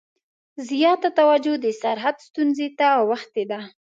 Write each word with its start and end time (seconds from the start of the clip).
زیاته 0.69 1.09
توجه 1.19 1.53
د 1.63 1.67
سرحد 1.81 2.17
ستونزې 2.27 2.67
ته 2.77 2.87
اوښتې 3.01 3.43
ده. 3.51 3.59